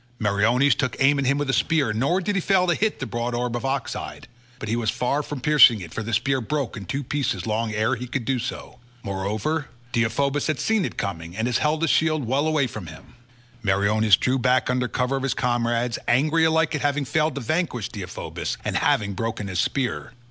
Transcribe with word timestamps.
Meriones 0.17 0.73
took 0.73 0.95
aim 0.99 1.19
at 1.19 1.27
him 1.27 1.37
with 1.37 1.47
a 1.47 1.53
spear, 1.53 1.93
nor 1.93 2.21
did 2.21 2.33
he 2.33 2.41
fail 2.41 2.65
to 2.65 2.73
hit 2.73 2.97
the 2.97 3.05
broad 3.05 3.35
orb 3.35 3.55
of 3.55 3.63
ox 3.63 3.93
hide; 3.93 4.27
but 4.57 4.67
he 4.67 4.75
was 4.75 4.89
far 4.89 5.21
from 5.21 5.39
piercing 5.41 5.79
it 5.79 5.93
for 5.93 6.01
the 6.01 6.11
spear 6.11 6.41
broke 6.41 6.75
in 6.75 6.85
two 6.85 7.03
pieces 7.03 7.45
long 7.45 7.71
ere 7.71 7.95
he 7.95 8.07
could 8.07 8.25
do 8.25 8.39
so; 8.39 8.79
moreover 9.03 9.67
Deiphobus 9.93 10.47
had 10.47 10.59
seen 10.59 10.85
it 10.85 10.97
coming 10.97 11.37
and 11.37 11.45
had 11.45 11.57
held 11.59 11.83
his 11.83 11.91
shield 11.91 12.25
well 12.25 12.47
away 12.47 12.65
from 12.65 12.87
him. 12.87 13.13
Meriones 13.61 14.17
drew 14.17 14.39
back 14.39 14.71
under 14.71 14.87
cover 14.87 15.17
of 15.17 15.21
his 15.21 15.35
comrades, 15.35 15.99
angry 16.07 16.45
alike 16.45 16.73
at 16.73 16.81
having 16.81 17.05
failed 17.05 17.35
to 17.35 17.41
vanquish 17.41 17.89
Deiphobus, 17.89 18.57
and 18.65 18.77
having 18.77 19.13
broken 19.13 19.47
his 19.47 19.59
spear. 19.59 20.13